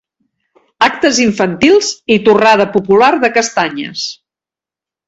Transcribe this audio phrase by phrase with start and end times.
[0.85, 4.09] Actes infantils i torrada popular de castanyes.